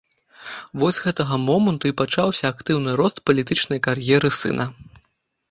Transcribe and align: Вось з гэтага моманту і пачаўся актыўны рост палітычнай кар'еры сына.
Вось 0.83 0.95
з 0.99 1.03
гэтага 1.07 1.37
моманту 1.49 1.85
і 1.91 1.95
пачаўся 2.01 2.45
актыўны 2.55 2.97
рост 3.03 3.23
палітычнай 3.29 3.79
кар'еры 3.91 4.29
сына. 4.41 4.65